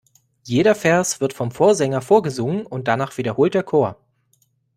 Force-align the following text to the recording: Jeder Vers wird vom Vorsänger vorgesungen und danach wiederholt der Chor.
Jeder 0.45 0.73
Vers 0.73 1.21
wird 1.21 1.31
vom 1.31 1.51
Vorsänger 1.51 2.01
vorgesungen 2.01 2.65
und 2.65 2.87
danach 2.87 3.19
wiederholt 3.19 3.53
der 3.53 3.61
Chor. 3.61 3.97